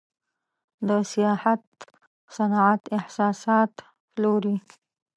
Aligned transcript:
د 0.87 0.89
سیاحت 1.11 1.61
صنعت 2.35 2.81
احساسات 2.97 3.71
پلوري. 4.13 4.57